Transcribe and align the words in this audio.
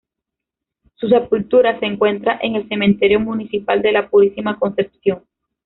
Su 0.95 1.07
sepultura 1.07 1.79
se 1.79 1.85
encuentra 1.85 2.39
en 2.41 2.55
el 2.55 2.67
Cementerio 2.67 3.19
Municipal 3.19 3.83
de 3.83 3.91
la 3.91 4.09
Purísima 4.09 4.57
Concepción. 4.57 5.21